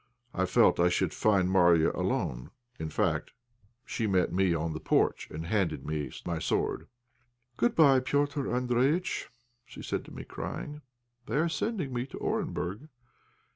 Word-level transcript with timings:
I 0.33 0.47
felt 0.47 0.79
I 0.79 0.89
should 0.89 1.13
find 1.13 1.47
Marya 1.51 1.91
alone; 1.91 2.49
in 2.79 2.89
fact, 2.89 3.33
she 3.85 4.07
met 4.07 4.33
me 4.33 4.55
in 4.55 4.73
the 4.73 4.79
porch, 4.79 5.29
and 5.29 5.45
handed 5.45 5.85
me 5.85 6.11
my 6.25 6.39
sword. 6.39 6.87
"Good 7.55 7.75
bye, 7.75 7.99
Petr' 7.99 8.47
Andréjïtch," 8.49 9.27
she 9.63 9.83
said 9.83 10.03
to 10.05 10.11
me, 10.11 10.23
crying; 10.23 10.81
"they 11.27 11.37
are 11.37 11.47
sending 11.47 11.93
me 11.93 12.07
to 12.07 12.17
Orenburg. 12.17 12.87